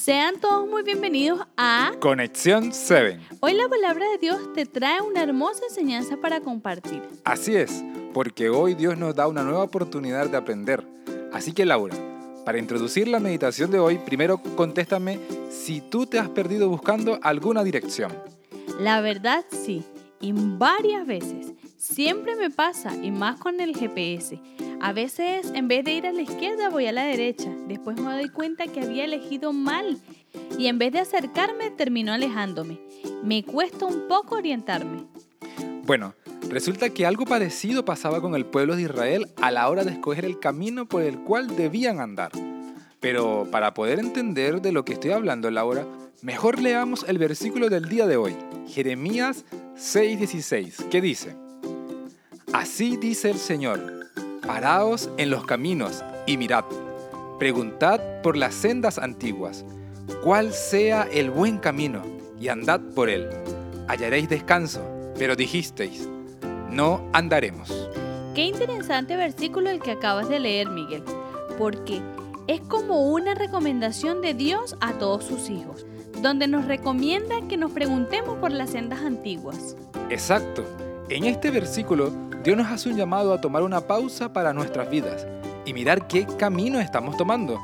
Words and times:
Sean 0.00 0.40
todos 0.40 0.66
muy 0.66 0.82
bienvenidos 0.82 1.40
a 1.58 1.92
Conexión 2.00 2.72
7. 2.72 3.20
Hoy 3.40 3.52
la 3.52 3.68
palabra 3.68 4.06
de 4.12 4.16
Dios 4.16 4.50
te 4.54 4.64
trae 4.64 5.02
una 5.02 5.22
hermosa 5.22 5.60
enseñanza 5.68 6.16
para 6.16 6.40
compartir. 6.40 7.02
Así 7.22 7.54
es, 7.54 7.84
porque 8.14 8.48
hoy 8.48 8.72
Dios 8.72 8.96
nos 8.96 9.14
da 9.14 9.28
una 9.28 9.42
nueva 9.42 9.62
oportunidad 9.62 10.30
de 10.30 10.38
aprender. 10.38 10.86
Así 11.34 11.52
que 11.52 11.66
Laura, 11.66 11.94
para 12.46 12.58
introducir 12.58 13.08
la 13.08 13.20
meditación 13.20 13.70
de 13.70 13.78
hoy, 13.78 13.98
primero 13.98 14.38
contéstame 14.56 15.20
si 15.50 15.82
tú 15.82 16.06
te 16.06 16.18
has 16.18 16.30
perdido 16.30 16.70
buscando 16.70 17.18
alguna 17.22 17.62
dirección. 17.62 18.10
La 18.78 19.02
verdad 19.02 19.44
sí, 19.50 19.84
y 20.18 20.32
varias 20.32 21.06
veces. 21.06 21.52
Siempre 21.76 22.36
me 22.36 22.48
pasa, 22.48 22.96
y 22.96 23.10
más 23.10 23.38
con 23.38 23.60
el 23.60 23.76
GPS. 23.76 24.40
A 24.82 24.94
veces 24.94 25.52
en 25.54 25.68
vez 25.68 25.84
de 25.84 25.92
ir 25.92 26.06
a 26.06 26.12
la 26.12 26.22
izquierda 26.22 26.70
voy 26.70 26.86
a 26.86 26.92
la 26.92 27.04
derecha. 27.04 27.54
Después 27.68 28.00
me 28.00 28.12
doy 28.14 28.30
cuenta 28.30 28.66
que 28.66 28.80
había 28.80 29.04
elegido 29.04 29.52
mal 29.52 29.98
y 30.58 30.68
en 30.68 30.78
vez 30.78 30.92
de 30.92 31.00
acercarme 31.00 31.70
termino 31.70 32.14
alejándome. 32.14 32.80
Me 33.22 33.44
cuesta 33.44 33.84
un 33.84 34.08
poco 34.08 34.36
orientarme. 34.36 35.04
Bueno, 35.84 36.14
resulta 36.48 36.88
que 36.88 37.04
algo 37.04 37.26
parecido 37.26 37.84
pasaba 37.84 38.22
con 38.22 38.34
el 38.34 38.46
pueblo 38.46 38.74
de 38.74 38.82
Israel 38.82 39.28
a 39.42 39.50
la 39.50 39.68
hora 39.68 39.84
de 39.84 39.92
escoger 39.92 40.24
el 40.24 40.40
camino 40.40 40.86
por 40.86 41.02
el 41.02 41.18
cual 41.18 41.56
debían 41.56 42.00
andar. 42.00 42.32
Pero 43.00 43.48
para 43.50 43.74
poder 43.74 43.98
entender 43.98 44.62
de 44.62 44.72
lo 44.72 44.86
que 44.86 44.94
estoy 44.94 45.10
hablando, 45.10 45.50
Laura, 45.50 45.84
mejor 46.22 46.58
leamos 46.58 47.04
el 47.06 47.18
versículo 47.18 47.68
del 47.68 47.86
día 47.88 48.06
de 48.06 48.16
hoy, 48.16 48.34
Jeremías 48.66 49.44
6:16, 49.76 50.88
que 50.88 51.02
dice, 51.02 51.36
Así 52.52 52.96
dice 52.96 53.30
el 53.30 53.38
Señor 53.38 53.99
Paraos 54.46 55.10
en 55.18 55.30
los 55.30 55.44
caminos 55.44 56.02
y 56.26 56.36
mirad. 56.36 56.64
Preguntad 57.38 58.00
por 58.22 58.36
las 58.36 58.54
sendas 58.54 58.98
antiguas, 58.98 59.64
cuál 60.22 60.52
sea 60.52 61.06
el 61.10 61.30
buen 61.30 61.58
camino, 61.58 62.02
y 62.38 62.48
andad 62.48 62.80
por 62.94 63.10
él. 63.10 63.28
Hallaréis 63.86 64.28
descanso, 64.28 64.82
pero 65.18 65.36
dijisteis, 65.36 66.08
no 66.70 67.06
andaremos. 67.12 67.88
Qué 68.34 68.44
interesante 68.44 69.16
versículo 69.16 69.70
el 69.70 69.80
que 69.80 69.92
acabas 69.92 70.28
de 70.28 70.40
leer, 70.40 70.70
Miguel, 70.70 71.02
porque 71.58 72.00
es 72.46 72.60
como 72.62 73.10
una 73.12 73.34
recomendación 73.34 74.22
de 74.22 74.34
Dios 74.34 74.76
a 74.80 74.94
todos 74.94 75.24
sus 75.24 75.50
hijos, 75.50 75.84
donde 76.22 76.46
nos 76.48 76.64
recomienda 76.64 77.46
que 77.48 77.56
nos 77.56 77.72
preguntemos 77.72 78.38
por 78.38 78.52
las 78.52 78.70
sendas 78.70 79.00
antiguas. 79.00 79.76
Exacto. 80.08 80.64
En 81.10 81.24
este 81.24 81.50
versículo 81.50 82.12
Dios 82.44 82.56
nos 82.56 82.68
hace 82.68 82.88
un 82.88 82.96
llamado 82.96 83.32
a 83.32 83.40
tomar 83.40 83.64
una 83.64 83.80
pausa 83.80 84.32
para 84.32 84.52
nuestras 84.52 84.88
vidas 84.88 85.26
y 85.66 85.74
mirar 85.74 86.06
qué 86.06 86.24
camino 86.38 86.78
estamos 86.78 87.16
tomando, 87.16 87.58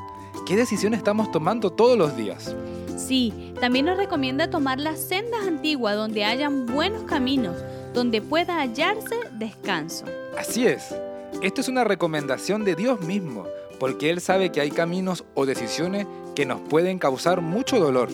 qué 0.45 0.57
decisiones 0.57 0.97
estamos 0.97 1.31
tomando 1.31 1.69
todos 1.69 1.97
los 1.97 2.17
días. 2.17 2.53
Sí, 2.97 3.53
también 3.61 3.85
nos 3.85 3.95
recomienda 3.95 4.49
tomar 4.49 4.81
las 4.81 4.99
sendas 4.99 5.47
antiguas 5.47 5.95
donde 5.95 6.25
hayan 6.25 6.65
buenos 6.65 7.03
caminos, 7.03 7.55
donde 7.93 8.21
pueda 8.21 8.59
hallarse 8.59 9.15
descanso. 9.39 10.03
Así 10.37 10.67
es, 10.67 10.93
esto 11.41 11.61
es 11.61 11.69
una 11.69 11.85
recomendación 11.85 12.65
de 12.65 12.75
Dios 12.75 12.99
mismo, 12.99 13.45
porque 13.79 14.09
Él 14.09 14.19
sabe 14.19 14.51
que 14.51 14.59
hay 14.59 14.71
caminos 14.71 15.23
o 15.35 15.45
decisiones 15.45 16.05
que 16.35 16.45
nos 16.45 16.59
pueden 16.59 16.99
causar 16.99 17.39
mucho 17.39 17.79
dolor. 17.79 18.09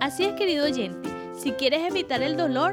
Así 0.00 0.24
es, 0.24 0.32
querido 0.32 0.64
oyente, 0.66 1.08
si 1.40 1.52
quieres 1.52 1.88
evitar 1.88 2.22
el 2.22 2.36
dolor, 2.36 2.72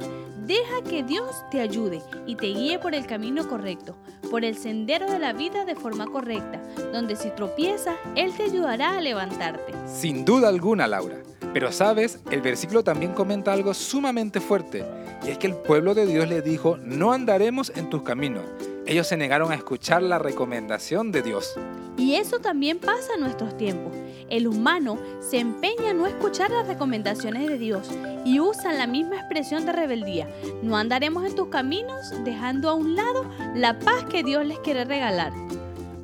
Deja 0.52 0.82
que 0.84 1.02
Dios 1.02 1.46
te 1.50 1.62
ayude 1.62 2.02
y 2.28 2.36
te 2.36 2.48
guíe 2.48 2.78
por 2.78 2.94
el 2.94 3.06
camino 3.06 3.48
correcto, 3.48 3.96
por 4.30 4.44
el 4.44 4.58
sendero 4.58 5.10
de 5.10 5.18
la 5.18 5.32
vida 5.32 5.64
de 5.64 5.76
forma 5.76 6.08
correcta, 6.08 6.62
donde 6.92 7.16
si 7.16 7.30
tropiezas, 7.30 7.96
Él 8.18 8.34
te 8.36 8.44
ayudará 8.44 8.98
a 8.98 9.00
levantarte. 9.00 9.72
Sin 9.88 10.26
duda 10.26 10.50
alguna, 10.50 10.88
Laura. 10.88 11.24
Pero 11.54 11.72
sabes, 11.72 12.20
el 12.32 12.42
versículo 12.42 12.84
también 12.84 13.14
comenta 13.14 13.54
algo 13.54 13.74
sumamente 13.74 14.42
fuerte, 14.42 14.84
y 15.26 15.30
es 15.30 15.38
que 15.38 15.48
el 15.48 15.56
pueblo 15.56 15.94
de 15.94 16.06
Dios 16.06 16.28
le 16.28 16.42
dijo, 16.42 16.76
no 16.84 17.14
andaremos 17.14 17.72
en 17.74 17.90
tus 17.90 18.04
caminos. 18.04 18.44
Ellos 18.92 19.08
se 19.08 19.16
negaron 19.16 19.54
a 19.54 19.56
escuchar 19.56 20.04
la 20.04 20.20
recomendación 20.20 21.14
de 21.14 21.22
Dios. 21.22 21.58
Y 21.96 22.16
eso 22.16 22.40
también 22.40 22.78
pasa 22.78 23.14
en 23.16 23.22
nuestros 23.22 23.56
tiempos. 23.56 23.94
El 24.30 24.50
humano 24.50 25.00
se 25.22 25.40
empeña 25.40 25.92
en 25.92 25.98
no 26.00 26.08
escuchar 26.08 26.52
las 26.52 26.68
recomendaciones 26.68 27.48
de 27.48 27.58
Dios 27.58 27.90
y 28.26 28.42
usa 28.42 28.74
la 28.74 28.88
misma 28.88 29.16
expresión 29.16 29.66
de 29.66 29.72
rebeldía. 29.72 30.28
No 30.62 30.76
andaremos 30.76 31.26
en 31.26 31.36
tus 31.36 31.48
caminos 31.48 32.14
dejando 32.26 32.70
a 32.70 32.74
un 32.74 32.98
lado 32.98 33.24
la 33.56 33.80
paz 33.80 34.04
que 34.10 34.24
Dios 34.24 34.46
les 34.46 34.60
quiere 34.60 34.84
regalar. 34.84 35.32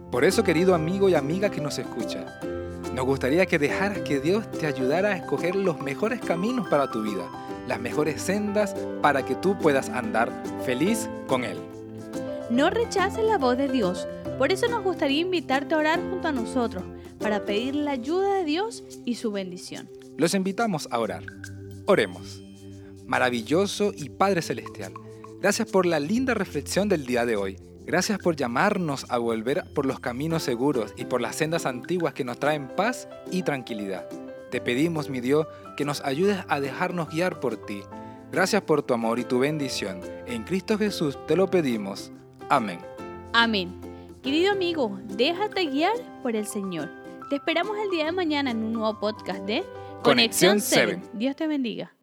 Por 0.10 0.24
eso, 0.24 0.46
querido 0.46 0.74
amigo 0.74 1.10
y 1.10 1.16
amiga 1.16 1.50
que 1.50 1.60
nos 1.60 1.78
escucha, 1.80 2.40
nos 2.94 3.06
gustaría 3.06 3.48
que 3.48 3.60
dejaras 3.60 4.00
que 4.00 4.22
Dios 4.22 4.50
te 4.50 4.66
ayudara 4.66 5.10
a 5.10 5.18
escoger 5.18 5.58
los 5.58 5.78
mejores 5.82 6.22
caminos 6.22 6.70
para 6.70 6.90
tu 6.90 7.02
vida, 7.02 7.28
las 7.68 7.82
mejores 7.82 8.22
sendas 8.22 8.74
para 9.02 9.26
que 9.26 9.36
tú 9.36 9.60
puedas 9.60 9.90
andar 9.90 10.32
feliz 10.64 11.10
con 11.28 11.44
Él. 11.44 11.58
No 12.50 12.70
rechaces 12.70 13.24
la 13.26 13.38
voz 13.38 13.58
de 13.58 13.68
Dios. 13.68 14.08
Por 14.38 14.54
eso 14.54 14.68
nos 14.70 14.82
gustaría 14.82 15.20
invitarte 15.20 15.76
a 15.76 15.80
orar 15.80 16.00
junto 16.00 16.30
a 16.30 16.32
nosotros 16.32 16.84
para 17.20 17.44
pedir 17.44 17.76
la 17.76 17.92
ayuda 17.92 18.36
de 18.36 18.46
Dios 18.46 18.84
y 19.04 19.16
su 19.16 19.32
bendición. 19.32 19.90
Los 20.18 20.34
invitamos 20.34 20.88
a 20.92 21.00
orar. 21.00 21.24
Oremos. 21.86 22.42
Maravilloso 23.06 23.92
y 23.96 24.10
Padre 24.10 24.42
Celestial, 24.42 24.94
gracias 25.40 25.70
por 25.70 25.86
la 25.86 26.00
linda 26.00 26.34
reflexión 26.34 26.90
del 26.90 27.06
día 27.06 27.26
de 27.26 27.36
hoy. 27.36 27.58
Gracias 27.86 28.20
por 28.20 28.36
llamarnos 28.36 29.06
a 29.10 29.18
volver 29.18 29.64
por 29.74 29.86
los 29.86 30.00
caminos 30.00 30.44
seguros 30.44 30.94
y 30.98 31.06
por 31.06 31.22
las 31.22 31.38
sendas 31.38 31.66
antiguas 31.66 32.14
que 32.14 32.26
nos 32.26 32.40
traen 32.40 32.68
paz 32.76 33.08
y 33.32 33.44
tranquilidad. 33.44 34.10
Te 34.52 34.62
pedimos, 34.62 35.10
mi 35.10 35.22
Dios, 35.22 35.48
que 35.76 35.86
nos 35.86 36.02
ayudes 36.02 36.40
a 36.48 36.60
dejarnos 36.60 37.10
guiar 37.10 37.40
por 37.40 37.58
ti. 37.66 37.82
Gracias 38.32 38.62
por 38.62 38.84
tu 38.84 38.94
amor 38.94 39.20
y 39.20 39.24
tu 39.24 39.40
bendición. 39.40 40.02
En 40.28 40.44
Cristo 40.44 40.78
Jesús 40.78 41.18
te 41.28 41.38
lo 41.38 41.50
pedimos. 41.50 42.12
Amén. 42.50 42.80
Amén. 43.34 43.82
Querido 44.24 44.54
amigo, 44.54 44.98
déjate 45.04 45.66
guiar 45.66 45.94
por 46.24 46.36
el 46.36 46.46
Señor. 46.48 46.90
Te 47.30 47.36
esperamos 47.36 47.78
el 47.78 47.90
día 47.90 48.06
de 48.06 48.12
mañana 48.14 48.52
en 48.52 48.64
un 48.64 48.74
nuevo 48.74 48.98
podcast 49.00 49.42
de 49.42 49.66
Conexión 50.02 50.62
7. 50.62 51.02
Dios 51.14 51.36
te 51.36 51.46
bendiga. 51.48 51.97